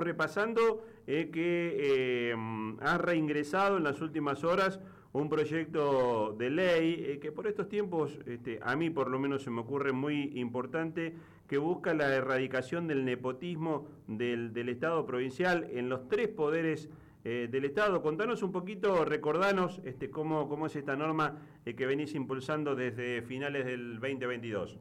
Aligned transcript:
repasando 0.00 0.84
que 1.06 1.32
eh, 1.34 2.34
ha 2.80 2.98
reingresado 2.98 3.76
en 3.76 3.84
las 3.84 4.00
últimas 4.00 4.44
horas 4.44 4.80
un 5.12 5.28
proyecto 5.28 6.34
de 6.38 6.50
ley 6.50 7.04
eh, 7.06 7.18
que 7.20 7.32
por 7.32 7.46
estos 7.46 7.68
tiempos, 7.68 8.18
este, 8.26 8.58
a 8.62 8.76
mí 8.76 8.90
por 8.90 9.10
lo 9.10 9.18
menos 9.18 9.42
se 9.42 9.50
me 9.50 9.60
ocurre 9.60 9.92
muy 9.92 10.32
importante, 10.38 11.14
que 11.46 11.58
busca 11.58 11.92
la 11.92 12.14
erradicación 12.14 12.86
del 12.86 13.04
nepotismo 13.04 13.86
del, 14.06 14.68
Estado 14.68 15.04
provincial 15.04 15.68
en 15.72 15.90
los 15.90 16.08
tres 16.08 16.28
poderes 16.28 16.88
eh, 17.24 17.46
del 17.50 17.66
Estado. 17.66 18.00
Contanos 18.00 18.42
un 18.42 18.52
poquito, 18.52 19.04
recordanos 19.04 19.82
este, 19.84 20.08
cómo, 20.08 20.48
cómo 20.48 20.66
es 20.66 20.76
esta 20.76 20.96
norma 20.96 21.42
eh, 21.66 21.74
que 21.74 21.84
venís 21.84 22.14
impulsando 22.14 22.74
desde 22.74 23.20
finales 23.20 23.66
del 23.66 24.00
2022. 24.00 24.78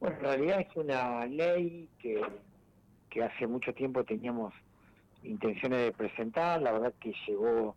Bueno, 0.00 0.16
en 0.16 0.22
realidad 0.22 0.60
es 0.68 0.76
una 0.76 1.26
ley 1.26 1.88
que, 2.00 2.20
que 3.14 3.22
hace 3.22 3.46
mucho 3.46 3.72
tiempo 3.72 4.02
teníamos 4.02 4.52
intenciones 5.22 5.78
de 5.78 5.92
presentar, 5.92 6.60
la 6.60 6.72
verdad 6.72 6.92
que 6.98 7.14
llegó 7.28 7.76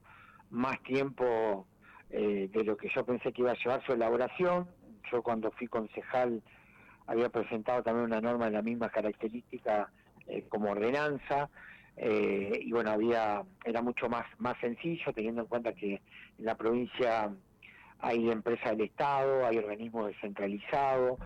más 0.49 0.81
tiempo 0.81 1.67
eh, 2.09 2.49
de 2.51 2.63
lo 2.63 2.75
que 2.75 2.89
yo 2.89 3.05
pensé 3.05 3.31
que 3.31 3.43
iba 3.43 3.51
a 3.51 3.55
llevar 3.55 3.85
su 3.85 3.93
elaboración. 3.93 4.67
Yo 5.11 5.21
cuando 5.21 5.51
fui 5.51 5.67
concejal 5.67 6.41
había 7.05 7.29
presentado 7.29 7.83
también 7.83 8.05
una 8.05 8.19
norma 8.19 8.45
de 8.45 8.51
la 8.51 8.63
misma 8.63 8.89
característica 8.89 9.91
eh, 10.25 10.43
como 10.49 10.71
ordenanza 10.71 11.49
eh, 11.95 12.59
y 12.59 12.71
bueno 12.71 12.91
había 12.91 13.43
era 13.63 13.81
mucho 13.81 14.09
más 14.09 14.25
más 14.39 14.57
sencillo 14.59 15.13
teniendo 15.13 15.43
en 15.43 15.47
cuenta 15.47 15.73
que 15.73 16.01
en 16.37 16.45
la 16.45 16.55
provincia 16.55 17.31
hay 17.99 18.29
empresas 18.29 18.71
del 18.71 18.87
Estado, 18.87 19.45
hay 19.45 19.57
organismos 19.57 20.07
descentralizados 20.07 21.17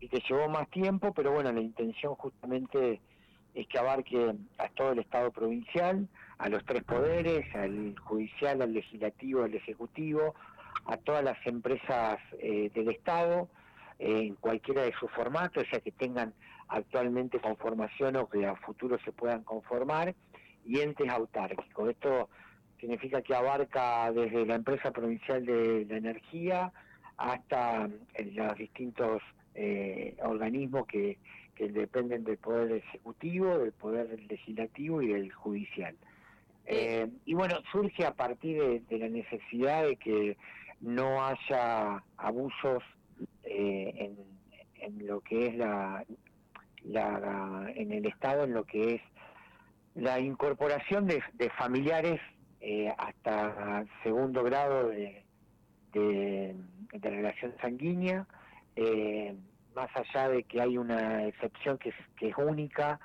y 0.00 0.08
que 0.08 0.22
llevó 0.28 0.48
más 0.48 0.68
tiempo, 0.70 1.12
pero 1.12 1.32
bueno 1.32 1.50
la 1.50 1.60
intención 1.60 2.14
justamente 2.14 3.00
es 3.54 3.68
que 3.68 3.78
abarque 3.78 4.34
a 4.58 4.68
todo 4.70 4.92
el 4.92 4.98
Estado 4.98 5.30
provincial, 5.30 6.08
a 6.38 6.48
los 6.48 6.64
tres 6.64 6.82
poderes, 6.82 7.46
al 7.54 7.96
judicial, 8.00 8.60
al 8.60 8.72
legislativo, 8.72 9.44
al 9.44 9.54
ejecutivo, 9.54 10.34
a 10.86 10.96
todas 10.96 11.22
las 11.24 11.38
empresas 11.46 12.18
eh, 12.38 12.70
del 12.74 12.90
Estado, 12.90 13.48
eh, 13.98 14.26
en 14.26 14.34
cualquiera 14.34 14.82
de 14.82 14.92
sus 14.98 15.10
formatos, 15.12 15.64
ya 15.72 15.80
que 15.80 15.92
tengan 15.92 16.34
actualmente 16.68 17.38
conformación 17.38 18.16
o 18.16 18.28
que 18.28 18.44
a 18.44 18.56
futuro 18.56 18.98
se 19.04 19.12
puedan 19.12 19.44
conformar, 19.44 20.14
y 20.66 20.80
entes 20.80 21.08
autárquicos. 21.08 21.90
Esto 21.90 22.28
significa 22.80 23.22
que 23.22 23.34
abarca 23.34 24.10
desde 24.12 24.46
la 24.46 24.56
empresa 24.56 24.90
provincial 24.90 25.44
de 25.46 25.86
la 25.88 25.96
energía 25.96 26.72
hasta 27.16 27.88
eh, 28.14 28.32
los 28.34 28.56
distintos 28.56 29.22
organismos 30.20 30.84
que 30.88 31.16
que 31.54 31.68
dependen 31.68 32.24
del 32.24 32.38
poder 32.38 32.72
ejecutivo, 32.72 33.58
del 33.58 33.72
poder 33.72 34.20
legislativo 34.28 35.02
y 35.02 35.08
del 35.08 35.32
judicial. 35.32 35.96
Eh, 36.66 37.08
y 37.26 37.34
bueno, 37.34 37.56
surge 37.70 38.06
a 38.06 38.14
partir 38.14 38.82
de, 38.88 38.98
la 38.98 39.08
necesidad 39.08 39.84
de 39.84 39.96
que 39.96 40.36
no 40.80 41.24
haya 41.24 42.02
abusos 42.16 42.82
eh, 43.42 44.14
en, 44.80 45.06
lo 45.06 45.20
que 45.20 45.46
es 45.46 45.56
la, 45.56 46.04
la, 46.84 47.70
en 47.74 47.92
el 47.92 48.06
Estado, 48.06 48.44
en 48.44 48.54
lo 48.54 48.64
que 48.64 48.94
es 48.96 49.02
la 49.94 50.18
incorporación 50.20 51.06
de, 51.06 51.22
familiares 51.58 52.20
eh, 52.60 52.92
hasta 52.96 53.84
segundo 54.02 54.42
grado 54.42 54.88
de, 54.88 55.22
de, 55.92 56.54
relación 57.02 57.54
sanguínea. 57.60 58.26
Más 59.74 59.90
allá 59.96 60.28
de 60.28 60.44
que 60.44 60.60
hay 60.60 60.78
una 60.78 61.26
excepción 61.26 61.78
que 61.78 61.90
es, 61.90 61.94
que 62.16 62.28
es 62.28 62.38
única, 62.38 63.00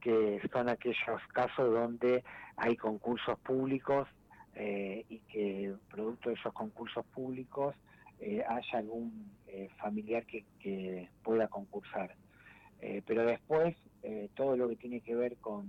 que 0.00 0.40
son 0.52 0.68
aquellos 0.68 1.20
casos 1.32 1.72
donde 1.72 2.22
hay 2.56 2.76
concursos 2.76 3.38
públicos 3.40 4.06
eh, 4.54 5.04
y 5.08 5.18
que 5.20 5.74
producto 5.90 6.28
de 6.28 6.36
esos 6.36 6.52
concursos 6.52 7.04
públicos 7.06 7.74
eh, 8.20 8.44
haya 8.46 8.78
algún 8.78 9.32
eh, 9.48 9.68
familiar 9.78 10.24
que, 10.26 10.44
pueda 11.22 11.48
concursar. 11.48 12.14
pero 13.06 13.24
después, 13.24 13.74
todo 14.34 14.56
lo 14.56 14.68
que 14.68 14.76
tiene 14.76 15.00
que 15.00 15.14
ver 15.14 15.36
con 15.38 15.66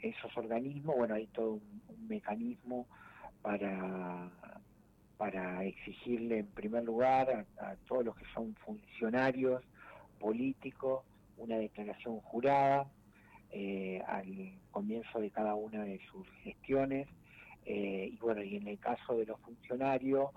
esos 0.00 0.36
organismos, 0.36 0.96
bueno, 0.96 1.14
hay 1.14 1.26
todo 1.28 1.54
un 1.54 2.08
mecanismo 2.08 2.86
para 3.42 4.30
para 5.16 5.64
exigirle 5.64 6.38
en 6.38 6.46
primer 6.46 6.84
lugar 6.84 7.46
a, 7.58 7.76
todos 7.86 8.04
los 8.04 8.16
que 8.16 8.24
son 8.34 8.54
funcionarios 8.56 9.62
políticos 10.18 11.04
una 11.36 11.56
declaración 11.56 12.20
jurada 12.20 12.86
eh, 13.50 14.02
al 14.06 14.58
comienzo 14.70 15.20
de 15.20 15.30
cada 15.30 15.54
una 15.54 15.84
de 15.84 16.00
sus 16.10 16.26
gestiones 16.42 17.08
eh, 17.66 18.10
y 18.12 18.16
bueno 18.18 18.42
y 18.42 18.56
en 18.56 18.68
el 18.68 18.78
caso 18.78 19.16
de 19.16 19.26
los 19.26 19.40
funcionarios 19.40 20.30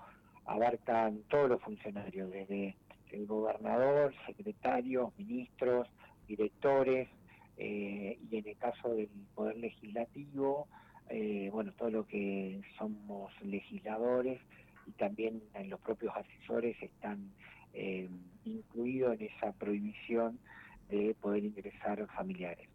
abarcan 0.44 1.22
todos 1.28 1.48
los 1.48 1.62
funcionarios 1.62 2.30
desde 2.30 2.76
el 3.10 3.26
gobernador 3.26 4.14
secretarios 4.26 5.10
ministros 5.18 5.88
directores 6.26 7.08
eh, 7.56 8.18
y 8.30 8.36
en 8.36 8.48
el 8.48 8.56
caso 8.56 8.94
del 8.94 9.08
poder 9.34 9.56
legislativo 9.56 10.68
bueno 11.50 11.72
todo 11.72 11.90
lo 11.90 12.06
que 12.06 12.60
somos 12.76 13.32
legisladores 13.42 14.38
y 14.88 14.92
también 14.92 15.42
en 15.54 15.68
los 15.68 15.80
propios 15.80 16.14
asesores 16.16 16.82
están 16.82 17.30
eh, 17.74 18.08
incluidos 18.44 19.20
en 19.20 19.26
esa 19.26 19.52
prohibición 19.52 20.38
de 20.88 21.14
poder 21.20 21.44
ingresar 21.44 22.06
familiares. 22.08 22.68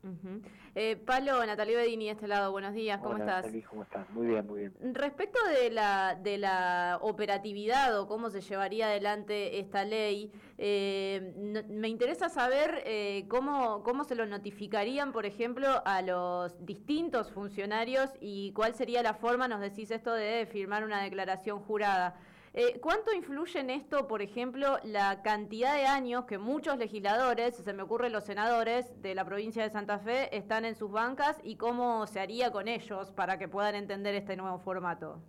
eh, 0.75 0.95
Palo, 0.95 1.45
Natalia 1.45 1.77
Bedini, 1.77 2.05
de 2.05 2.11
este 2.11 2.27
lado, 2.27 2.51
buenos 2.51 2.73
días, 2.73 2.99
¿cómo 3.01 3.17
estás? 3.17 3.45
¿cómo 3.69 3.83
estás? 3.83 4.09
Muy 4.11 4.27
bien, 4.27 4.45
muy 4.45 4.59
bien. 4.59 4.93
Respecto 4.93 5.39
de 5.47 5.71
la, 5.71 6.15
de 6.21 6.37
la 6.37 6.99
operatividad 7.01 7.99
o 7.99 8.07
cómo 8.07 8.29
se 8.29 8.41
llevaría 8.41 8.87
adelante 8.87 9.59
esta 9.59 9.83
ley, 9.83 10.31
eh, 10.57 11.63
me 11.69 11.87
interesa 11.87 12.29
saber 12.29 12.83
eh, 12.85 13.25
cómo, 13.27 13.83
cómo 13.83 14.03
se 14.03 14.15
lo 14.15 14.25
notificarían, 14.25 15.11
por 15.11 15.25
ejemplo, 15.25 15.81
a 15.85 16.01
los 16.01 16.63
distintos 16.65 17.31
funcionarios 17.31 18.11
y 18.19 18.51
cuál 18.53 18.75
sería 18.75 19.01
la 19.01 19.13
forma, 19.13 19.47
nos 19.47 19.59
decís 19.59 19.89
esto 19.91 20.13
de 20.13 20.45
firmar 20.45 20.83
una 20.83 21.01
declaración 21.01 21.59
jurada. 21.59 22.15
Eh, 22.55 22.79
¿Cuánto 22.81 23.11
influye 23.11 23.59
en 23.59 23.71
esto, 23.71 24.07
por 24.07 24.21
ejemplo, 24.21 24.77
la 24.83 25.23
cantidad 25.23 25.73
de 25.75 25.87
años 25.87 26.25
que 26.25 26.37
muchos 26.37 26.77
legisladores, 26.77 27.55
se 27.55 27.73
me 27.73 27.81
ocurre 27.81 28.11
los 28.11 28.25
senadores 28.25 29.01
de 29.01 29.15
la 29.15 29.25
provincia 29.25 29.63
de 29.63 29.71
Santa 29.71 29.97
Fe, 29.97 30.35
están 30.37 30.63
en 30.63 30.75
sus 30.75 30.91
bancas 30.91 31.41
y 31.43 31.55
cómo 31.55 32.05
se 32.05 32.19
haría 32.19 32.51
con 32.51 32.67
ellos 32.67 33.11
para 33.11 33.39
que 33.39 33.47
puedan 33.47 33.73
entender 33.73 34.13
este 34.13 34.35
nuevo 34.35 34.59
formato? 34.59 35.19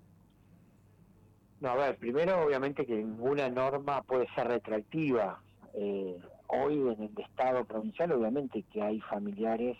No, 1.60 1.70
a 1.70 1.76
ver, 1.76 1.96
primero 1.96 2.44
obviamente 2.44 2.84
que 2.84 2.94
ninguna 2.94 3.48
norma 3.48 4.02
puede 4.02 4.26
ser 4.34 4.48
retroactiva. 4.48 5.40
Eh, 5.72 6.20
hoy 6.48 6.74
en 6.74 7.04
el 7.04 7.18
Estado 7.18 7.64
provincial 7.64 8.12
obviamente 8.12 8.64
que 8.70 8.82
hay 8.82 9.00
familiares 9.00 9.78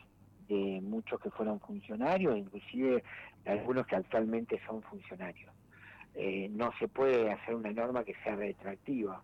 de 0.48 0.80
muchos 0.82 1.20
que 1.20 1.30
fueron 1.30 1.60
funcionarios, 1.60 2.38
inclusive 2.38 3.04
algunos 3.44 3.86
que 3.86 3.96
actualmente 3.96 4.58
son 4.66 4.80
funcionarios. 4.84 5.52
Eh, 6.14 6.48
no 6.50 6.72
se 6.78 6.88
puede 6.88 7.30
hacer 7.30 7.54
una 7.54 7.72
norma 7.72 8.04
que 8.04 8.14
sea 8.22 8.36
retroactiva. 8.36 9.22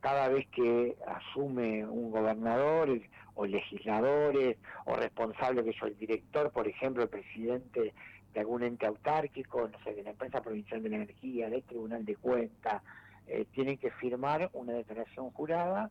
Cada 0.00 0.28
vez 0.28 0.46
que 0.48 0.96
asume 1.06 1.86
un 1.86 2.10
gobernador 2.10 3.00
o 3.34 3.46
legisladores 3.46 4.58
o 4.84 4.96
responsable 4.96 5.64
que 5.64 5.70
es 5.70 5.82
el 5.82 5.96
director, 5.96 6.50
por 6.50 6.68
ejemplo, 6.68 7.04
el 7.04 7.08
presidente 7.08 7.94
de 8.34 8.40
algún 8.40 8.64
ente 8.64 8.86
autárquico, 8.86 9.68
no 9.68 9.78
sé, 9.84 9.94
de 9.94 10.02
la 10.02 10.10
empresa 10.10 10.42
provincial 10.42 10.82
de 10.82 10.88
la 10.88 10.96
energía, 10.96 11.48
del 11.48 11.62
tribunal 11.62 12.04
de 12.04 12.16
cuentas, 12.16 12.82
eh, 13.26 13.46
tienen 13.52 13.78
que 13.78 13.90
firmar 13.92 14.50
una 14.52 14.72
declaración 14.72 15.30
jurada 15.30 15.90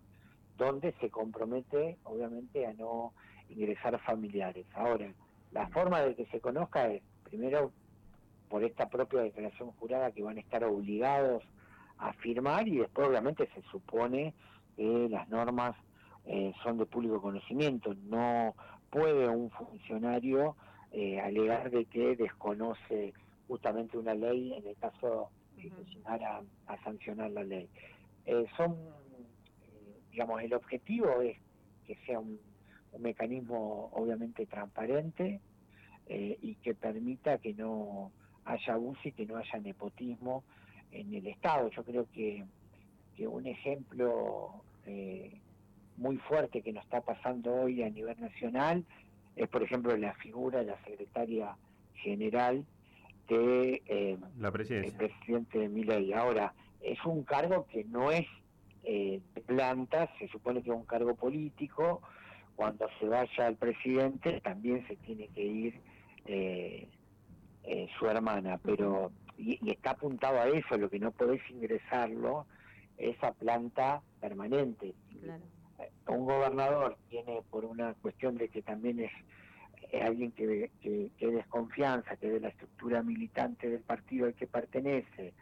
donde 0.57 0.93
se 0.99 1.09
compromete, 1.09 1.97
obviamente, 2.03 2.67
a 2.67 2.73
no 2.73 3.13
ingresar 3.49 3.99
familiares. 4.01 4.65
Ahora, 4.75 5.11
la 5.51 5.67
forma 5.69 6.01
de 6.01 6.15
que 6.15 6.25
se 6.27 6.39
conozca 6.39 6.87
es, 6.87 7.01
primero, 7.23 7.71
por 8.49 8.63
esta 8.63 8.89
propia 8.89 9.21
declaración 9.21 9.71
jurada 9.71 10.11
que 10.11 10.23
van 10.23 10.37
a 10.37 10.41
estar 10.41 10.63
obligados 10.63 11.43
a 11.97 12.13
firmar 12.13 12.67
y 12.67 12.77
después 12.77 13.07
obviamente 13.07 13.47
se 13.53 13.61
supone 13.63 14.33
que 14.75 15.07
las 15.09 15.27
normas 15.29 15.75
eh, 16.25 16.53
son 16.63 16.77
de 16.77 16.85
público 16.85 17.21
conocimiento. 17.21 17.93
No 17.93 18.55
puede 18.89 19.27
un 19.27 19.49
funcionario 19.51 20.55
eh, 20.91 21.19
alegar 21.19 21.69
de 21.71 21.85
que 21.85 22.15
desconoce 22.15 23.13
justamente 23.47 23.97
una 23.97 24.13
ley 24.13 24.53
en 24.53 24.67
el 24.67 24.75
caso 24.77 25.29
de 25.55 25.71
llegar 25.85 26.21
a, 26.23 26.43
sancionar 26.83 27.31
la 27.31 27.43
ley. 27.43 27.69
Eh, 28.25 28.45
son, 28.55 28.77
digamos, 30.11 30.41
el 30.41 30.53
objetivo 30.53 31.21
es 31.21 31.37
que 31.85 31.95
sea 32.05 32.19
un, 32.19 32.39
un 32.91 33.01
mecanismo 33.01 33.89
obviamente 33.93 34.45
transparente 34.45 35.41
y 36.05 36.55
que 36.55 36.75
permita 36.75 37.37
que 37.37 37.53
no 37.53 38.11
haya 38.45 38.73
abuso 38.73 39.01
y 39.05 39.11
que 39.11 39.25
no 39.25 39.37
haya 39.37 39.59
nepotismo 39.59 40.43
en 40.91 41.13
el 41.13 41.27
Estado. 41.27 41.69
Yo 41.69 41.83
creo 41.83 42.07
que, 42.13 42.45
que 43.15 43.27
un 43.27 43.45
ejemplo 43.47 44.63
eh, 44.85 45.39
muy 45.97 46.17
fuerte 46.17 46.61
que 46.61 46.73
nos 46.73 46.83
está 46.83 47.01
pasando 47.01 47.53
hoy 47.53 47.83
a 47.83 47.89
nivel 47.89 48.19
nacional 48.19 48.85
es, 49.35 49.47
por 49.47 49.63
ejemplo, 49.63 49.95
la 49.97 50.13
figura 50.15 50.59
de 50.59 50.65
la 50.65 50.83
secretaria 50.83 51.55
general 51.95 52.65
de 53.27 53.81
eh, 53.87 54.17
la 54.39 54.51
presidencia. 54.51 54.91
el 54.91 54.97
presidente 54.97 55.69
Milei. 55.69 56.13
Ahora, 56.13 56.53
es 56.81 57.03
un 57.05 57.23
cargo 57.23 57.65
que 57.67 57.83
no 57.85 58.11
es 58.11 58.27
eh, 58.83 59.21
de 59.33 59.41
planta, 59.41 60.09
se 60.19 60.27
supone 60.27 60.61
que 60.61 60.69
es 60.69 60.75
un 60.75 60.85
cargo 60.85 61.15
político. 61.15 62.01
Cuando 62.55 62.87
se 62.99 63.07
vaya 63.07 63.47
el 63.47 63.55
presidente, 63.55 64.39
también 64.41 64.85
se 64.87 64.95
tiene 64.97 65.27
que 65.29 65.43
ir 65.43 65.81
eh, 66.25 66.87
eh, 67.63 67.87
su 67.97 68.07
hermana, 68.07 68.59
pero 68.63 69.11
y, 69.37 69.59
está 69.69 69.91
apuntado 69.91 70.39
a 70.39 70.47
eso, 70.47 70.77
lo 70.77 70.89
que 70.89 70.99
no 70.99 71.11
podés 71.11 71.41
ingresarlo 71.49 72.45
es 72.97 73.21
a 73.23 73.31
planta 73.31 74.01
permanente. 74.19 74.93
Un 76.07 76.25
gobernador 76.25 76.97
tiene, 77.09 77.41
por 77.49 77.65
una 77.65 77.93
cuestión 77.95 78.37
de 78.37 78.49
que 78.49 78.61
también 78.61 78.99
es 78.99 79.11
alguien 80.01 80.31
que, 80.31 80.71
que, 80.81 81.11
que, 81.17 81.27
desconfianza, 81.27 82.15
que 82.17 82.29
de 82.29 82.39
la 82.39 82.49
estructura 82.49 83.03
militante 83.03 83.69
del 83.69 83.81
partido 83.81 84.25
al 84.25 84.33
que 84.33 84.47
pertenece, 84.47 85.33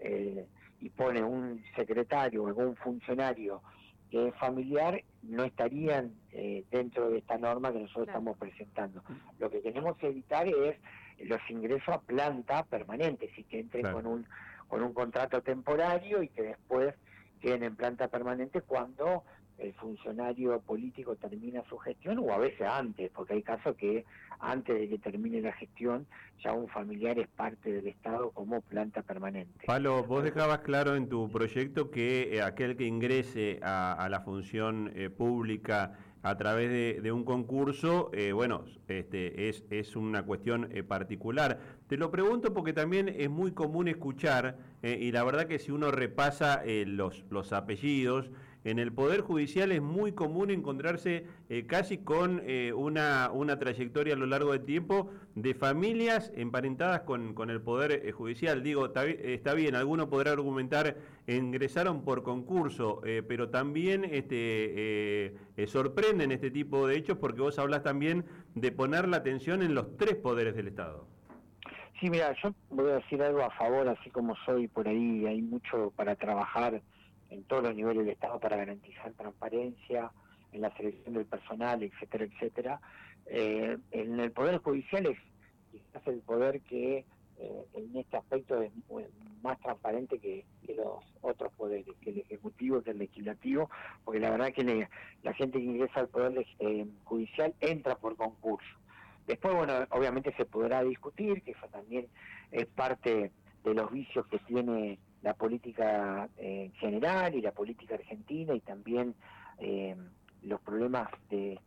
eh, 0.00 0.46
y 0.80 0.88
pone 0.88 1.22
un 1.22 1.62
secretario 1.76 2.44
o 2.44 2.46
algún 2.48 2.74
funcionario 2.76 3.62
que 4.10 4.28
es 4.28 4.34
familiar, 4.36 5.02
no 5.22 5.44
estarían 5.44 6.12
eh, 6.32 6.64
dentro 6.70 7.10
de 7.10 7.18
esta 7.18 7.38
norma 7.38 7.72
que 7.72 7.80
nosotros 7.80 8.08
estamos 8.08 8.36
presentando. 8.38 9.02
Lo 9.38 9.50
que 9.50 9.60
queremos 9.60 9.96
evitar 10.02 10.48
es 10.48 10.76
los 11.24 11.40
ingresos 11.48 11.88
a 11.88 12.00
planta 12.00 12.64
permanente, 12.64 13.30
si 13.34 13.44
que 13.44 13.60
entren 13.60 13.92
con 13.92 14.06
un 14.06 14.26
con 14.68 14.82
un 14.84 14.94
contrato 14.94 15.42
temporario 15.42 16.22
y 16.22 16.28
que 16.28 16.42
después 16.42 16.94
queden 17.40 17.64
en 17.64 17.74
planta 17.74 18.06
permanente 18.06 18.60
cuando 18.60 19.24
el 19.58 19.74
funcionario 19.74 20.58
político 20.60 21.16
termina 21.16 21.62
su 21.68 21.76
gestión 21.78 22.18
o 22.18 22.32
a 22.32 22.38
veces 22.38 22.66
antes, 22.66 23.10
porque 23.14 23.34
hay 23.34 23.42
casos 23.42 23.76
que 23.76 24.04
antes 24.38 24.78
de 24.78 24.88
que 24.88 24.98
termine 24.98 25.42
la 25.42 25.52
gestión 25.52 26.06
ya 26.42 26.52
un 26.52 26.68
familiar 26.68 27.18
es 27.18 27.28
parte 27.28 27.70
del 27.70 27.88
Estado 27.88 28.30
como 28.30 28.62
planta 28.62 29.02
permanente. 29.02 29.66
Palo, 29.66 30.04
vos 30.04 30.24
dejabas 30.24 30.60
claro 30.60 30.96
en 30.96 31.08
tu 31.08 31.30
proyecto 31.30 31.90
que 31.90 32.36
eh, 32.36 32.42
aquel 32.42 32.76
que 32.76 32.86
ingrese 32.86 33.60
a, 33.62 34.08
la 34.10 34.20
función 34.20 34.90
eh, 34.94 35.10
pública 35.10 35.98
a 36.22 36.36
través 36.36 37.02
de, 37.02 37.12
un 37.12 37.24
concurso, 37.24 38.10
eh, 38.12 38.32
bueno, 38.32 38.64
este, 38.88 39.48
es, 39.48 39.96
una 39.96 40.22
cuestión 40.24 40.68
particular. 40.86 41.58
Te 41.88 41.96
lo 41.96 42.10
pregunto 42.10 42.52
porque 42.52 42.72
también 42.72 43.08
es 43.08 43.30
muy 43.30 43.52
común 43.52 43.88
escuchar, 43.88 44.58
y 44.82 45.12
la 45.12 45.24
verdad 45.24 45.46
que 45.46 45.58
si 45.58 45.72
uno 45.72 45.90
repasa 45.90 46.62
los, 46.86 47.24
los 47.30 47.52
apellidos, 47.52 48.30
en 48.64 48.78
el 48.78 48.92
Poder 48.92 49.22
Judicial 49.22 49.72
es 49.72 49.80
muy 49.80 50.12
común 50.12 50.50
encontrarse 50.50 51.24
eh, 51.48 51.66
casi 51.66 51.98
con 51.98 52.42
eh, 52.44 52.72
una, 52.74 53.30
una, 53.32 53.58
trayectoria 53.58 54.14
a 54.14 54.16
lo 54.16 54.26
largo 54.26 54.52
del 54.52 54.64
tiempo 54.64 55.10
de 55.34 55.54
familias 55.54 56.30
emparentadas 56.34 57.00
con, 57.02 57.34
con 57.34 57.50
el 57.50 57.62
Poder 57.62 57.92
eh, 57.92 58.12
Judicial. 58.12 58.62
Digo, 58.62 58.86
está, 58.94 59.54
bien, 59.54 59.74
alguno 59.74 60.10
podrá 60.10 60.32
argumentar, 60.32 60.96
ingresaron 61.26 62.04
por 62.04 62.22
concurso, 62.22 63.00
pero 63.28 63.48
también 63.48 64.04
este, 64.04 65.36
sorprenden 65.66 66.32
este 66.32 66.50
tipo 66.50 66.86
de 66.86 66.96
hechos 66.96 67.18
porque 67.18 67.40
vos 67.40 67.58
hablas 67.58 67.82
también 67.82 68.24
de 68.54 68.72
poner 68.72 69.08
la 69.08 69.18
atención 69.18 69.62
en 69.62 69.74
los 69.74 69.96
tres 69.96 70.16
poderes 70.16 70.54
del 70.54 70.68
Estado. 70.68 71.06
Sí, 72.00 72.08
mira, 72.08 72.34
yo 72.42 72.54
voy 72.70 72.90
a 72.90 72.94
decir 72.94 73.22
algo 73.22 73.42
a 73.42 73.50
favor, 73.50 73.88
así 73.88 74.10
como 74.10 74.34
soy 74.46 74.68
por 74.68 74.88
ahí, 74.88 75.26
hay 75.26 75.42
mucho 75.42 75.92
para 75.96 76.16
trabajar 76.16 76.80
en 77.30 77.44
todos 77.44 77.62
los 77.62 77.74
niveles 77.74 78.04
del 78.04 78.14
Estado 78.14 78.38
para 78.38 78.56
garantizar 78.56 79.12
transparencia 79.12 80.10
en 80.52 80.60
la 80.60 80.76
selección 80.76 81.14
del 81.14 81.26
personal, 81.26 81.82
etcétera, 81.82 82.24
etcétera. 82.24 82.80
Eh, 83.26 83.78
en 83.92 84.20
el 84.20 84.32
Poder 84.32 84.58
Judicial 84.58 85.06
es 85.06 85.18
quizás 85.70 86.06
el 86.08 86.20
poder 86.20 86.60
que 86.62 87.04
eh, 87.38 87.64
en 87.74 87.96
este 87.96 88.16
aspecto 88.16 88.60
es 88.60 88.72
más 89.42 89.58
transparente 89.60 90.18
que, 90.18 90.44
los 90.76 91.04
otros 91.20 91.52
poderes, 91.54 91.84
que 92.00 92.10
el 92.10 92.18
Ejecutivo, 92.18 92.80
que 92.80 92.92
el 92.92 92.98
Legislativo, 92.98 93.68
porque 94.04 94.20
la 94.20 94.30
verdad 94.30 94.52
que 94.52 94.86
la 95.22 95.32
gente 95.34 95.58
que 95.58 95.64
ingresa 95.64 96.00
al 96.00 96.08
Poder 96.08 96.46
eh, 96.60 96.86
Judicial 97.04 97.54
entra 97.60 97.96
por 97.96 98.16
concurso. 98.16 98.68
Después, 99.26 99.54
bueno, 99.54 99.72
obviamente 99.90 100.32
se 100.36 100.44
podrá 100.44 100.82
discutir, 100.84 101.42
que 101.42 101.52
eso 101.52 101.66
también 101.72 102.06
es 102.52 102.66
parte 102.66 103.32
de 103.64 103.74
los 103.74 103.90
vicios 103.90 104.26
que 104.28 104.38
tiene 104.40 104.98
la 105.22 105.34
política 105.34 106.28
eh, 106.36 106.70
general 106.78 107.34
y 107.34 107.42
la 107.42 107.52
política 107.52 107.94
argentina 107.94 108.54
y 108.54 108.60
también 108.60 109.14
eh, 109.58 109.96
los 110.42 110.60
problemas 110.60 111.08
de, 111.28 111.60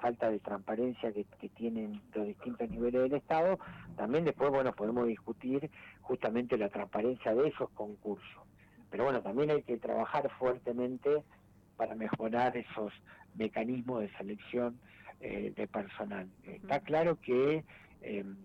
falta 0.00 0.30
de 0.30 0.38
transparencia 0.38 1.12
que, 1.12 1.48
tienen 1.48 2.00
los 2.14 2.24
distintos 2.24 2.70
niveles 2.70 3.02
del 3.02 3.14
Estado, 3.14 3.58
también 3.96 4.24
después, 4.24 4.50
bueno, 4.50 4.72
podemos 4.72 5.08
discutir 5.08 5.68
justamente 6.00 6.56
la 6.56 6.68
transparencia 6.68 7.34
de 7.34 7.48
esos 7.48 7.68
concursos. 7.70 8.42
Pero 8.88 9.04
bueno, 9.04 9.20
también 9.20 9.50
hay 9.50 9.62
que 9.62 9.76
trabajar 9.78 10.30
fuertemente 10.38 11.24
para 11.76 11.96
mejorar 11.96 12.56
esos 12.56 12.92
mecanismos 13.34 14.02
de 14.02 14.16
selección 14.16 14.78
eh, 15.20 15.52
de 15.56 15.66
personal. 15.66 16.28
Está 16.44 16.80
claro 16.80 17.18
que, 17.20 17.64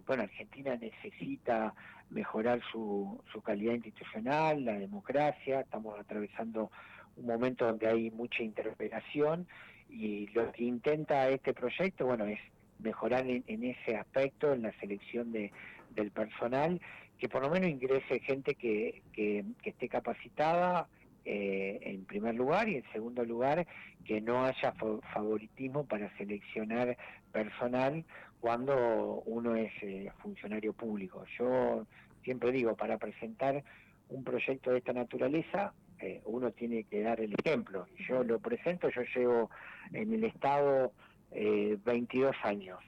bueno, 0.08 0.24
Argentina 0.24 0.76
necesita 0.76 1.76
mejorar 2.10 2.62
su, 2.72 3.22
su 3.32 3.42
calidad 3.42 3.74
institucional, 3.74 4.64
la 4.64 4.80
democracia, 4.80 5.62
estamos 5.62 6.00
atravesando 6.00 6.72
un 7.18 7.26
momento 7.26 7.66
donde 7.66 7.88
hay 7.88 8.12
mucha 8.12 8.44
interpelación 8.44 9.48
y 9.90 10.28
lo 10.28 10.52
que 10.52 10.64
intenta 10.64 11.30
este 11.30 11.54
proyecto, 11.54 12.06
bueno, 12.06 12.26
es 12.26 12.40
mejorar 12.80 13.26
en, 13.28 13.64
ese 13.64 13.96
aspecto, 13.96 14.54
en 14.54 14.64
la 14.64 14.74
selección 14.80 15.32
de, 15.32 15.52
del 15.96 16.12
personal, 16.12 16.82
que 17.18 17.30
por 17.30 17.42
lo 17.42 17.50
menos 17.50 17.70
ingrese 17.70 18.20
gente 18.20 18.56
que, 18.56 19.02
que, 19.14 19.46
esté 19.64 19.88
capacitada 19.88 20.88
eh, 21.26 21.80
en 21.82 22.06
primer 22.06 22.36
lugar 22.36 22.70
y 22.70 22.78
en 22.78 22.84
segundo 22.92 23.26
lugar 23.26 23.66
que 24.06 24.22
no 24.22 24.46
haya 24.46 24.74
favoritismo 25.14 25.86
para 25.86 26.16
seleccionar 26.18 26.96
personal 27.32 28.06
cuando 28.40 29.24
uno 29.26 29.56
es 29.56 29.72
eh, 29.82 30.12
funcionario 30.22 30.72
público. 30.72 31.26
Yo 31.40 31.88
siempre 32.24 32.52
digo, 32.52 32.76
para 32.76 33.00
presentar 33.00 33.64
un 34.10 34.24
proyecto 34.24 34.70
de 34.70 34.78
esta 34.78 34.94
naturaleza, 34.94 35.74
eh, 36.00 36.22
uno 36.26 36.52
tiene 36.52 36.84
que 36.84 37.02
dar 37.02 37.20
el 37.20 37.34
ejemplo. 37.44 37.88
Yo 38.08 38.24
lo 38.24 38.40
presento, 38.40 38.90
yo 38.90 39.02
llevo 39.16 39.50
en 39.94 40.14
el 40.14 40.26
Estado 40.26 40.92
22 41.32 42.36
eh, 42.36 42.38
años. 42.44 42.80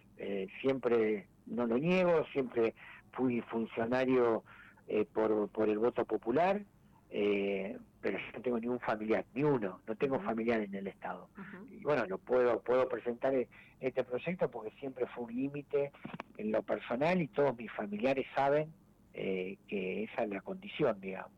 siempre, 0.62 1.26
no 1.48 1.66
lo 1.66 1.80
niego, 1.80 2.24
siempre 2.34 2.76
fui 3.14 3.42
funcionario 3.42 4.44
por, 5.12 5.50
por 5.50 5.70
el 5.70 5.80
voto 5.80 6.06
popular, 6.06 6.62
eh, 7.10 7.78
pero 8.02 8.18
yo 8.18 8.26
no 8.34 8.42
tengo 8.42 8.60
ningún 8.60 8.80
familiar, 8.80 9.26
ni 9.34 9.44
uno, 9.44 9.82
no 9.86 9.96
tengo 9.96 10.20
familiar 10.20 10.62
en 10.62 10.74
el 10.76 10.88
Estado. 10.88 11.30
Y 11.72 11.84
bueno, 11.84 12.06
no 12.06 12.18
puedo, 12.18 12.60
puedo 12.62 12.88
presentar 12.88 13.34
e, 13.34 13.48
este 13.80 14.04
proyecto 14.04 14.50
porque 14.50 14.72
siempre 14.80 15.06
fue 15.08 15.26
un 15.26 15.36
límite 15.36 15.92
en 16.38 16.52
lo 16.52 16.62
personal 16.64 17.22
y 17.22 17.28
todos 17.28 17.58
mis 17.58 17.72
familiares 17.72 18.26
saben 18.36 18.72
eh, 19.14 19.58
que 19.68 20.04
esa 20.04 20.24
es 20.24 20.30
la 20.30 20.42
condición, 20.42 21.00
digamos. 21.00 21.32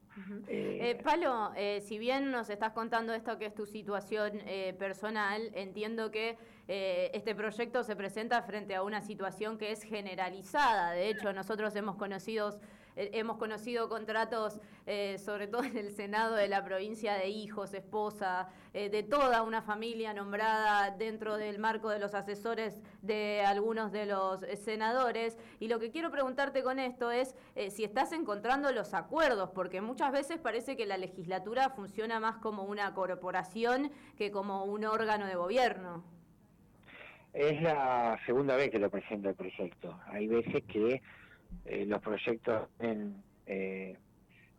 Eh, 0.50 1.00
Palo, 1.02 1.54
si 1.80 1.98
bien 1.98 2.30
nos 2.30 2.50
estás 2.50 2.74
contando 2.74 3.14
esto 3.14 3.38
que 3.40 3.46
es 3.46 3.56
tu 3.56 3.66
situación 3.66 4.34
personal, 4.78 5.50
entiendo 5.54 6.12
que 6.12 6.38
este 6.68 7.36
proyecto 7.36 7.86
se 7.86 7.96
presenta 7.96 8.42
frente 8.42 8.76
a 8.76 8.84
una 8.84 9.02
situación 9.02 9.58
que 9.58 9.72
es 9.72 9.82
generalizada. 9.82 10.92
De 10.92 11.10
hecho, 11.10 11.32
nosotros 11.32 11.74
hemos 11.78 11.96
conocido 11.96 12.60
hemos 13.13 13.38
conocido 13.38 13.88
contratos, 13.89 14.60
eh, 14.86 15.18
sobre 15.18 15.48
todo 15.48 15.63
en 15.63 15.77
el 15.77 15.91
Senado 15.91 16.36
de 16.36 16.48
la 16.48 16.63
provincia 16.63 17.13
de 17.13 17.29
hijos, 17.29 17.74
esposa, 17.74 18.50
eh, 18.74 18.89
de 18.89 19.03
toda 19.03 19.41
una 19.44 19.62
familia 19.62 20.13
nombrada 20.13 20.91
dentro 20.91 21.38
del 21.38 21.60
marco 21.60 21.89
de 21.89 22.00
los 22.00 22.13
asesores 22.13 22.82
de 23.01 23.41
algunos 23.46 23.91
de 23.91 24.06
los 24.06 24.41
senadores. 24.56 25.38
Y 25.60 25.68
lo 25.68 25.79
que 25.79 25.91
quiero 25.91 26.12
preguntarte 26.12 26.63
con 26.63 26.79
esto 26.79 27.12
es 27.12 27.36
si 27.70 27.84
estás 27.84 28.12
encontrando 28.12 28.72
los 28.72 28.94
acuerdos, 28.94 29.50
porque 29.51 29.82
muchas 29.82 30.12
veces 30.12 30.39
parece 30.39 30.75
que 30.75 30.86
la 30.86 30.98
legislatura 30.98 31.70
funciona 31.70 32.20
más 32.20 32.38
como 32.38 32.63
una 32.63 32.94
corporación 32.94 33.91
que 34.18 34.32
como 34.32 34.65
un 34.65 34.86
órgano 34.86 35.25
de 35.25 35.36
gobierno. 35.36 36.03
Es 37.34 37.62
la 37.62 38.20
segunda 38.25 38.56
vez 38.56 38.72
que 38.72 38.79
lo 38.79 38.89
presento 38.89 39.29
el 39.29 39.36
proyecto. 39.36 40.00
Hay 40.08 40.27
veces 40.27 40.63
que 40.65 41.01
eh, 41.65 41.86
los 41.86 42.01
proyectos 42.01 42.68
tienen 42.79 43.22
eh, 43.46 43.98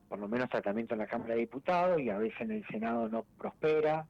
por 0.08 0.18
lo 0.18 0.28
menos 0.28 0.48
tratamiento 0.48 0.94
en 0.94 1.00
la 1.00 1.06
Cámara 1.06 1.34
de 1.34 1.40
Diputados 1.40 2.00
y 2.00 2.10
a 2.10 2.18
veces 2.18 2.40
en 2.40 2.50
el 2.52 2.66
Senado 2.66 3.08
no 3.08 3.24
prospera, 3.38 4.06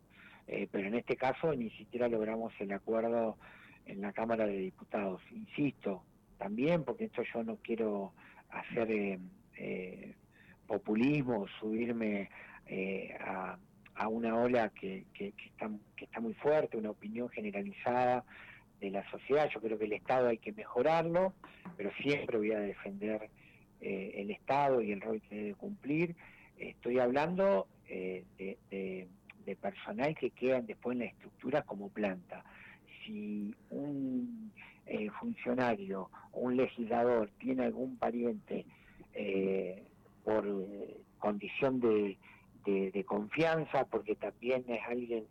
eh, 0.47 0.69
pero 0.71 0.89
en 0.89 0.95
este 0.95 1.17
caso 1.17 1.55
ni 1.55 1.71
siquiera 1.71 2.09
logramos 2.09 2.53
el 2.61 2.73
acuerdo 2.73 3.37
en 3.87 4.01
la 4.01 4.13
Cámara 4.13 4.47
de 4.47 4.57
Diputados. 4.57 5.21
Insisto, 5.31 6.03
también 6.39 6.85
porque 6.85 7.05
esto 7.05 7.23
yo 7.35 7.43
no 7.43 7.57
quiero 7.57 8.13
hacer 8.51 9.19
populismo, 10.67 11.47
subirme 11.61 12.31
a, 13.21 13.59
a 13.95 14.09
una 14.09 14.35
ola 14.35 14.71
que, 14.71 15.05
que, 15.13 15.35
está, 15.45 15.69
que 15.97 16.07
está 16.07 16.21
muy 16.21 16.33
fuerte, 16.35 16.79
una 16.79 16.91
opinión 16.91 17.29
generalizada 17.29 18.25
de 18.81 18.91
la 18.91 19.09
sociedad. 19.11 19.49
Yo 19.53 19.61
creo 19.61 19.79
que 19.79 19.85
el 19.85 19.93
Estado 19.93 20.29
hay 20.29 20.39
que 20.39 20.53
mejorarlo, 20.53 21.35
pero 21.77 21.91
siempre 22.03 22.39
voy 22.39 22.53
a 22.53 22.61
defender 22.61 23.31
eh, 23.81 24.13
el 24.17 24.31
Estado 24.31 24.83
y 24.83 24.93
el 24.93 25.01
rol 25.01 25.21
que 25.23 25.35
debe 25.35 25.55
cumplir. 25.55 26.17
Estoy 26.59 26.99
hablando 26.99 27.67
eh, 27.89 28.25
de, 28.39 29.09
personal 29.61 30.15
que 30.15 30.31
quedan 30.31 30.65
después 30.65 30.95
en 30.95 31.01
la 31.01 31.07
estructura 31.07 31.63
como 31.63 31.89
planta. 31.89 32.45
Si 33.05 33.53
un 33.71 34.53
eh, 34.87 35.11
funcionario 35.19 36.09
o 36.31 36.43
un 36.43 36.57
legislador 36.57 37.31
tiene 37.41 37.65
algún 37.65 37.97
pariente 37.97 38.65
por 40.23 40.47
condición 41.19 41.81
de, 41.81 42.17
confianza, 43.05 43.87
porque 43.87 44.15
también 44.15 44.65
es 44.69 44.81
alguien 44.89 45.25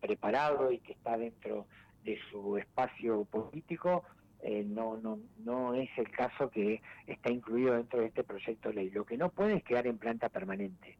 preparado 0.00 0.70
y 0.70 0.78
que 0.80 0.92
está 0.92 1.16
dentro 1.16 1.66
de 2.04 2.18
su 2.30 2.56
espacio 2.58 3.24
político, 3.24 4.04
eh, 4.46 4.62
no, 4.66 4.98
no, 4.98 5.18
no 5.42 5.74
es 5.74 5.88
el 5.96 6.10
caso 6.10 6.50
que 6.50 6.82
está 7.06 7.30
incluido 7.30 7.74
dentro 7.74 8.00
de 8.00 8.06
este 8.06 8.22
proyecto 8.24 8.68
de 8.68 8.74
ley. 8.74 8.90
Lo 8.90 9.06
que 9.06 9.16
no 9.16 9.30
puede 9.30 9.56
es 9.56 9.64
quedar 9.64 9.86
en 9.86 9.96
planta 9.96 10.28
permanente. 10.28 10.98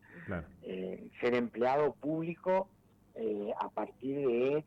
Eh, 0.62 1.08
ser 1.20 1.34
empleado 1.34 1.92
público 1.92 2.68
eh, 3.14 3.52
a 3.60 3.68
partir 3.68 4.26
de 4.26 4.64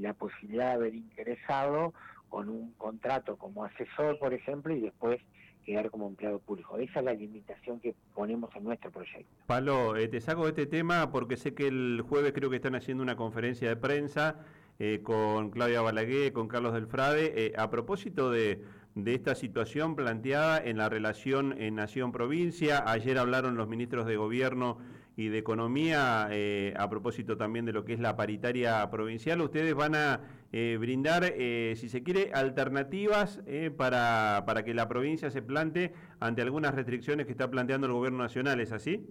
la 0.00 0.14
posibilidad 0.14 0.70
de 0.70 0.72
haber 0.72 0.94
ingresado 0.94 1.92
con 2.28 2.48
un 2.48 2.72
contrato 2.72 3.36
como 3.36 3.64
asesor, 3.64 4.18
por 4.18 4.34
ejemplo, 4.34 4.74
y 4.74 4.80
después 4.80 5.20
quedar 5.64 5.90
como 5.90 6.08
empleado 6.08 6.40
público. 6.40 6.78
Esa 6.78 7.00
es 7.00 7.04
la 7.04 7.12
limitación 7.12 7.78
que 7.78 7.94
ponemos 8.14 8.50
en 8.56 8.64
nuestro 8.64 8.90
proyecto. 8.90 9.30
Palo, 9.46 9.92
te 9.94 10.20
saco 10.20 10.44
de 10.44 10.48
este 10.48 10.66
tema 10.66 11.12
porque 11.12 11.36
sé 11.36 11.54
que 11.54 11.68
el 11.68 12.02
jueves 12.08 12.32
creo 12.32 12.50
que 12.50 12.56
están 12.56 12.74
haciendo 12.74 13.02
una 13.02 13.14
conferencia 13.14 13.68
de 13.68 13.76
prensa 13.76 14.40
eh, 14.82 15.00
con 15.02 15.50
Claudia 15.50 15.82
Balaguer, 15.82 16.32
con 16.32 16.48
Carlos 16.48 16.72
Delfrade, 16.72 17.34
eh, 17.36 17.52
a 17.58 17.68
propósito 17.68 18.30
de, 18.30 18.62
esta 19.04 19.34
situación 19.34 19.94
planteada 19.94 20.58
en 20.58 20.78
la 20.78 20.88
relación 20.88 21.54
en 21.60 21.74
Nación-Provincia. 21.74 22.82
Ayer 22.86 23.18
hablaron 23.18 23.58
los 23.58 23.68
ministros 23.68 24.06
de 24.06 24.16
Gobierno 24.16 24.78
y 25.18 25.28
de 25.28 25.36
Economía 25.36 26.28
eh, 26.30 26.72
a 26.78 26.88
propósito 26.88 27.36
también 27.36 27.66
de 27.66 27.74
lo 27.74 27.84
que 27.84 27.92
es 27.92 28.00
la 28.00 28.16
paritaria 28.16 28.88
provincial. 28.90 29.42
Ustedes 29.42 29.74
van 29.74 29.94
a 29.94 30.20
brindar, 30.50 31.34
si 31.76 31.88
se 31.90 32.02
quiere, 32.02 32.32
alternativas 32.32 33.40
para, 33.76 34.44
para 34.46 34.64
que 34.64 34.72
la 34.72 34.88
provincia 34.88 35.30
se 35.30 35.42
plante 35.42 35.92
ante 36.20 36.40
algunas 36.40 36.74
restricciones 36.74 37.26
que 37.26 37.32
está 37.32 37.50
planteando 37.50 37.86
el 37.86 37.92
Gobierno 37.92 38.18
Nacional, 38.18 38.60
¿es 38.60 38.72
así? 38.72 39.06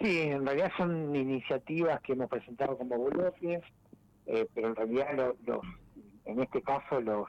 Sí, 0.00 0.22
en 0.22 0.44
realidad 0.44 0.72
son 0.76 1.14
iniciativas 1.14 2.00
que 2.00 2.14
hemos 2.14 2.28
presentado 2.28 2.76
como 2.76 3.04
bloques 3.04 3.62
eh, 4.26 4.46
pero 4.54 4.68
en 4.68 4.76
realidad 4.76 5.34
los, 5.44 5.60
en 6.24 6.40
este 6.40 6.62
caso 6.62 7.00
los, 7.00 7.28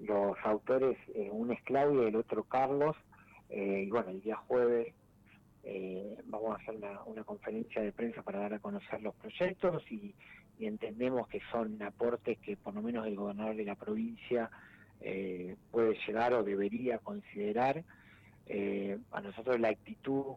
los 0.00 0.36
autores, 0.44 0.98
eh, 1.14 1.28
uno 1.30 1.52
es 1.52 1.62
Claudia 1.62 2.04
y 2.04 2.06
el 2.08 2.16
otro 2.16 2.44
Carlos, 2.44 2.96
eh, 3.50 3.84
y 3.86 3.90
bueno, 3.90 4.10
el 4.10 4.20
día 4.20 4.36
jueves 4.36 4.92
vamos 6.26 6.50
a 6.50 6.62
hacer 6.62 6.76
una, 7.06 7.24
conferencia 7.24 7.80
de 7.80 7.90
prensa 7.90 8.22
para 8.22 8.40
dar 8.40 8.54
a 8.54 8.58
conocer 8.58 9.02
los 9.02 9.14
proyectos 9.14 9.82
y, 9.90 10.14
entendemos 10.60 11.26
que 11.28 11.40
son 11.50 11.82
aportes 11.82 12.38
que 12.38 12.56
por 12.56 12.74
lo 12.74 12.80
menos 12.80 13.06
el 13.06 13.16
gobernador 13.16 13.56
de 13.56 13.64
la 13.64 13.74
provincia 13.74 14.50
puede 15.72 15.98
llegar 16.06 16.32
o 16.32 16.44
debería 16.44 16.98
considerar. 16.98 17.82
a 19.10 19.20
nosotros 19.20 19.58
la 19.58 19.70
actitud 19.70 20.36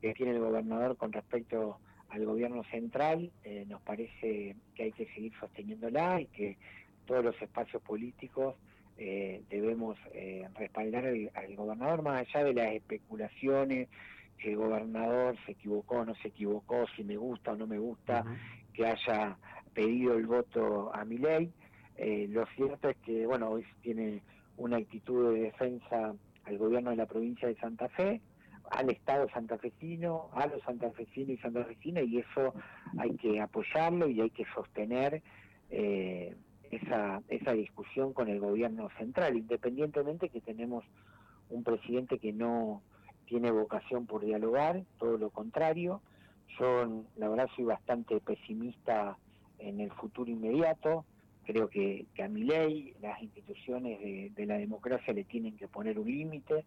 que 0.00 0.14
tiene 0.14 0.32
el 0.32 0.40
gobernador 0.40 0.96
con 0.96 1.12
respecto 1.12 1.80
al 2.16 2.24
gobierno 2.24 2.64
central, 2.64 3.30
eh, 3.44 3.64
nos 3.68 3.82
parece 3.82 4.56
que 4.74 4.82
hay 4.84 4.92
que 4.92 5.06
seguir 5.14 5.32
sosteniéndola 5.38 6.20
y 6.22 6.26
que 6.26 6.56
todos 7.04 7.22
los 7.22 7.40
espacios 7.42 7.82
políticos 7.82 8.54
eh, 8.96 9.42
debemos 9.50 9.98
eh, 10.14 10.48
respaldar 10.54 11.04
al, 11.06 11.56
gobernador 11.56 12.02
más 12.02 12.22
allá 12.22 12.44
de 12.44 12.54
las 12.54 12.72
especulaciones, 12.72 13.88
que 14.38 14.50
el 14.52 14.56
gobernador 14.56 15.36
se 15.44 15.52
equivocó 15.52 15.96
o 15.96 16.04
no 16.06 16.14
se 16.16 16.28
equivocó, 16.28 16.86
si 16.96 17.04
me 17.04 17.16
gusta 17.16 17.52
o 17.52 17.56
no 17.56 17.66
me 17.66 17.78
gusta, 17.78 18.24
que 18.72 18.86
haya 18.86 19.36
pedido 19.74 20.16
el 20.16 20.26
voto 20.26 20.94
a 20.94 21.04
mi 21.04 21.18
ley. 21.18 21.52
lo 22.28 22.46
cierto 22.56 22.88
es 22.88 22.96
que, 22.98 23.26
bueno, 23.26 23.50
hoy 23.50 23.64
tiene 23.82 24.22
una 24.56 24.78
actitud 24.78 25.34
de 25.34 25.40
defensa 25.42 26.14
al 26.44 26.58
gobierno 26.58 26.90
de 26.90 26.96
la 26.96 27.06
provincia 27.06 27.48
de 27.48 27.56
Santa 27.56 27.88
Fe, 27.90 28.20
al 28.70 28.90
Estado 28.90 29.28
santafesino, 29.30 30.28
a 30.32 30.46
los 30.46 30.62
santafesinos 30.62 31.30
y 31.30 31.36
santafesinas, 31.38 32.04
y 32.04 32.18
eso 32.18 32.54
hay 32.98 33.16
que 33.16 33.40
apoyarlo 33.40 34.08
y 34.08 34.20
hay 34.20 34.30
que 34.30 34.44
sostener 34.54 35.22
eh, 35.70 36.34
esa, 36.70 37.22
esa 37.28 37.52
discusión 37.52 38.12
con 38.12 38.28
el 38.28 38.40
gobierno 38.40 38.88
central, 38.98 39.36
independientemente 39.36 40.28
que 40.28 40.40
tenemos 40.40 40.84
un 41.48 41.62
presidente 41.62 42.18
que 42.18 42.32
no 42.32 42.82
tiene 43.26 43.50
vocación 43.50 44.06
por 44.06 44.24
dialogar, 44.24 44.84
todo 44.98 45.18
lo 45.18 45.30
contrario. 45.30 46.00
Yo, 46.58 47.04
la 47.16 47.28
verdad, 47.28 47.48
soy 47.54 47.64
bastante 47.64 48.20
pesimista 48.20 49.16
en 49.58 49.80
el 49.80 49.90
futuro 49.92 50.30
inmediato. 50.30 51.04
Creo 51.44 51.68
que, 51.68 52.06
a 52.22 52.28
mi 52.28 52.44
ley 52.44 52.94
las 53.00 53.20
instituciones 53.22 54.34
de 54.34 54.46
la 54.46 54.58
democracia 54.58 55.12
le 55.12 55.24
tienen 55.24 55.56
que 55.56 55.68
poner 55.68 55.98
un 55.98 56.06
límite 56.06 56.64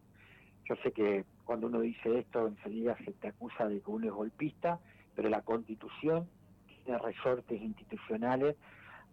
yo 0.69 0.75
sé 0.83 0.91
que 0.91 1.25
cuando 1.45 1.65
uno 1.65 1.81
dice 1.81 2.19
esto 2.19 2.47
enseguida 2.47 2.95
se 3.03 3.11
te 3.13 3.29
acusa 3.29 3.67
de 3.67 3.81
que 3.81 3.89
uno 3.89 4.05
es 4.05 4.13
golpista, 4.13 4.79
pero 5.15 5.27
la 5.27 5.41
constitución 5.41 6.29
tiene 6.67 6.99
resortes 6.99 7.59
institucionales 7.59 8.55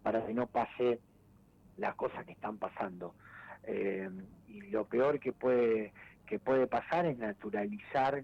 para 0.03 0.23
que 0.23 0.35
no 0.35 0.45
pase 0.45 0.99
las 1.77 1.95
cosas 1.95 2.25
que 2.25 2.33
están 2.33 2.59
pasando. 2.59 3.15
Eh, 3.63 4.07
y 4.47 4.61
lo 4.69 4.85
peor 4.85 5.19
que 5.19 5.33
puede, 5.33 5.93
que 6.27 6.37
puede 6.37 6.67
pasar 6.67 7.07
es 7.07 7.17
naturalizar 7.17 8.23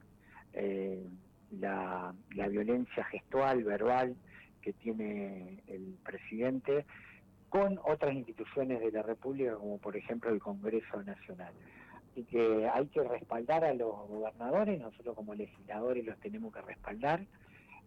eh, 0.54 1.04
la, 1.50 2.13
la 2.36 2.48
violencia 2.48 3.04
gestual, 3.06 3.63
verbal 3.63 4.16
que 4.62 4.74
tiene 4.74 5.63
el 5.68 5.98
presidente 6.06 6.86
con 7.50 7.80
otras 7.84 8.13
instituciones 8.13 8.80
de 8.80 8.92
la 8.92 9.02
República, 9.02 9.56
como 9.56 9.80
por 9.80 9.98
ejemplo 9.98 10.30
el 10.30 10.40
Congreso 10.40 11.02
Nacional 11.02 11.54
y 12.15 12.24
que 12.24 12.70
hay 12.70 12.88
que 12.88 13.03
respaldar 13.03 13.63
a 13.65 13.74
los 13.74 14.08
gobernadores, 14.08 14.79
nosotros 14.79 15.15
como 15.15 15.34
legisladores 15.34 16.05
los 16.05 16.17
tenemos 16.20 16.53
que 16.53 16.62
respaldar, 16.62 17.25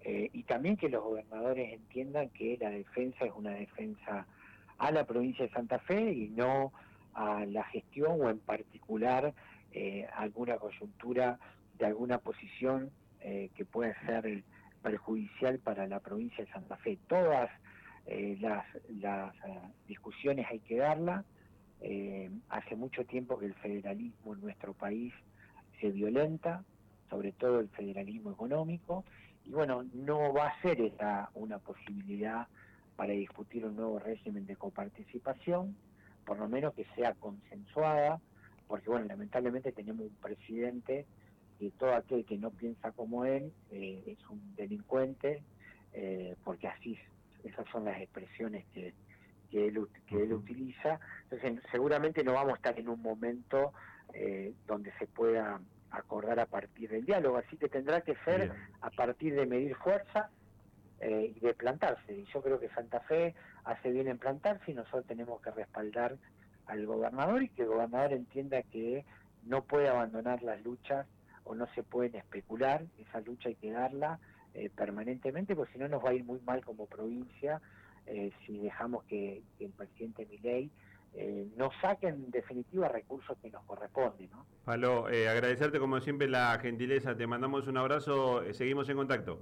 eh, 0.02 0.30
y 0.32 0.42
también 0.44 0.76
que 0.76 0.88
los 0.88 1.02
gobernadores 1.02 1.72
entiendan 1.72 2.28
que 2.30 2.56
la 2.60 2.70
defensa 2.70 3.24
es 3.24 3.32
una 3.34 3.52
defensa 3.52 4.26
a 4.78 4.90
la 4.90 5.04
provincia 5.04 5.44
de 5.44 5.50
Santa 5.52 5.78
Fe 5.80 6.12
y 6.12 6.28
no 6.28 6.72
a 7.14 7.44
la 7.46 7.64
gestión 7.64 8.20
o 8.20 8.30
en 8.30 8.38
particular 8.38 9.32
eh, 9.72 10.06
alguna 10.14 10.58
coyuntura 10.58 11.38
de 11.78 11.86
alguna 11.86 12.18
posición 12.18 12.90
eh, 13.20 13.50
que 13.56 13.64
pueda 13.64 13.94
ser 14.04 14.44
perjudicial 14.82 15.58
para 15.58 15.86
la 15.86 16.00
provincia 16.00 16.44
de 16.44 16.50
Santa 16.52 16.76
Fe. 16.76 16.98
Todas 17.08 17.50
las, 18.40 18.64
las 19.00 19.34
discusiones 19.88 20.46
hay 20.48 20.60
que 20.60 20.76
darlas 20.76 21.24
eh, 21.80 22.30
hace 22.48 22.76
mucho 22.76 23.04
tiempo 23.04 23.38
que 23.38 23.46
el 23.46 23.54
federalismo 23.54 24.34
en 24.34 24.40
nuestro 24.40 24.74
país 24.74 25.12
se 25.80 25.90
violenta, 25.90 26.64
sobre 27.10 27.32
todo 27.32 27.60
el 27.60 27.68
federalismo 27.68 28.32
económico, 28.32 29.04
y 29.44 29.50
bueno, 29.50 29.84
no 29.94 30.32
va 30.32 30.48
a 30.48 30.62
ser 30.62 30.80
esa 30.80 31.30
una 31.34 31.58
posibilidad 31.58 32.48
para 32.96 33.12
discutir 33.12 33.64
un 33.64 33.76
nuevo 33.76 33.98
régimen 33.98 34.46
de 34.46 34.56
coparticipación, 34.56 35.76
por 36.24 36.38
lo 36.38 36.48
menos 36.48 36.74
que 36.74 36.86
sea 36.96 37.14
consensuada, 37.14 38.20
porque 38.66 38.90
bueno, 38.90 39.06
lamentablemente 39.06 39.70
tenemos 39.72 40.06
un 40.06 40.16
presidente 40.16 41.06
que 41.58 41.70
todo 41.72 41.94
aquel 41.94 42.24
que 42.24 42.36
no 42.36 42.50
piensa 42.50 42.90
como 42.92 43.24
él 43.24 43.52
eh, 43.70 44.02
es 44.06 44.28
un 44.28 44.54
delincuente, 44.56 45.42
eh, 45.92 46.34
porque 46.44 46.68
así, 46.68 46.98
esas 47.44 47.66
son 47.70 47.84
las 47.84 48.00
expresiones 48.00 48.66
que, 48.74 48.92
que 49.56 49.68
él, 49.68 49.88
que 50.06 50.22
él 50.22 50.34
utiliza. 50.34 51.00
Entonces, 51.30 51.62
seguramente 51.70 52.22
no 52.22 52.34
vamos 52.34 52.52
a 52.52 52.56
estar 52.56 52.78
en 52.78 52.90
un 52.90 53.00
momento 53.00 53.72
eh, 54.12 54.52
donde 54.66 54.92
se 54.98 55.06
pueda 55.06 55.58
acordar 55.90 56.38
a 56.40 56.46
partir 56.46 56.90
del 56.90 57.06
diálogo, 57.06 57.38
así 57.38 57.56
que 57.56 57.68
tendrá 57.68 58.02
que 58.02 58.16
ser 58.24 58.52
a 58.82 58.90
partir 58.90 59.34
de 59.34 59.46
medir 59.46 59.74
fuerza 59.76 60.28
eh, 61.00 61.32
y 61.34 61.40
de 61.40 61.54
plantarse. 61.54 62.12
Y 62.12 62.26
yo 62.26 62.42
creo 62.42 62.60
que 62.60 62.68
Santa 62.68 63.00
Fe 63.00 63.34
hace 63.64 63.90
bien 63.90 64.08
en 64.08 64.18
plantarse 64.18 64.70
y 64.70 64.74
nosotros 64.74 65.06
tenemos 65.06 65.40
que 65.40 65.50
respaldar 65.52 66.18
al 66.66 66.84
gobernador 66.84 67.42
y 67.42 67.48
que 67.48 67.62
el 67.62 67.68
gobernador 67.68 68.12
entienda 68.12 68.62
que 68.62 69.06
no 69.44 69.64
puede 69.64 69.88
abandonar 69.88 70.42
las 70.42 70.62
luchas 70.62 71.06
o 71.44 71.54
no 71.54 71.66
se 71.74 71.82
pueden 71.82 72.16
especular, 72.16 72.84
esa 72.98 73.20
lucha 73.20 73.48
hay 73.48 73.54
que 73.54 73.70
darla 73.70 74.18
eh, 74.52 74.68
permanentemente, 74.68 75.56
porque 75.56 75.72
si 75.74 75.78
no 75.78 75.88
nos 75.88 76.04
va 76.04 76.10
a 76.10 76.14
ir 76.14 76.24
muy 76.24 76.40
mal 76.40 76.62
como 76.62 76.86
provincia 76.86 77.62
eh, 78.06 78.30
si 78.44 78.58
dejamos 78.58 79.04
que, 79.04 79.42
el 79.60 79.70
presidente 79.70 80.26
Milei 80.26 80.70
eh, 81.14 81.48
nos 81.56 81.72
saque 81.80 82.08
en 82.08 82.30
definitiva 82.30 82.88
recursos 82.88 83.36
que 83.42 83.50
nos 83.50 83.64
corresponden. 83.64 84.30
¿no? 84.30 84.46
Palo, 84.64 85.08
eh, 85.08 85.28
agradecerte 85.28 85.78
como 85.78 86.00
siempre 86.00 86.28
la 86.28 86.58
gentileza, 86.60 87.16
te 87.16 87.26
mandamos 87.26 87.66
un 87.66 87.76
abrazo, 87.76 88.42
seguimos 88.52 88.88
en 88.88 88.96
contacto. 88.96 89.40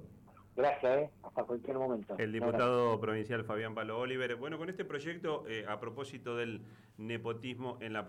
Gracias, 0.55 0.97
¿eh? 0.99 1.09
hasta 1.21 1.43
cualquier 1.43 1.77
momento. 1.77 2.15
El 2.17 2.31
diputado 2.31 2.99
provincial 2.99 3.43
Fabián 3.43 3.75
Palo 3.75 3.99
Oliver. 3.99 4.37
Bueno, 4.37 4.57
con 4.57 4.69
este 4.69 4.85
proyecto, 4.85 5.43
eh, 5.47 5.65
a 5.67 5.79
propósito 5.81 6.37
del 6.37 6.61
nepotismo 6.97 7.77
en 7.81 7.91
la 7.91 8.03